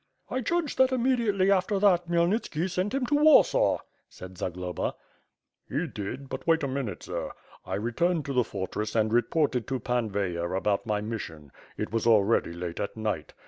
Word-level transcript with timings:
"I 0.31 0.41
judge 0.41 0.77
that 0.77 0.91
immediately 0.91 1.51
after 1.51 1.77
that 1.77 2.07
Khymelnitski 2.07 2.67
sent 2.71 2.95
him 2.95 3.05
to 3.05 3.13
Warsaw,^^ 3.17 3.77
said 4.09 4.35
Zagloba. 4.35 4.95
"He 5.69 5.85
did; 5.85 6.27
but 6.27 6.47
wait 6.47 6.63
a 6.63 6.67
minute, 6.67 7.03
sir. 7.03 7.29
I 7.67 7.75
returned 7.75 8.25
to 8.25 8.33
the 8.33 8.43
fortress 8.43 8.95
and 8.95 9.13
reported 9.13 9.67
to 9.67 9.79
Pan 9.79 10.09
Veyher 10.09 10.55
about 10.57 10.87
my 10.87 11.01
mission. 11.01 11.51
It 11.77 11.91
was 11.91 12.07
al 12.07 12.23
ready 12.23 12.51
late 12.53 12.79
at 12.79 12.97
night. 12.97 13.35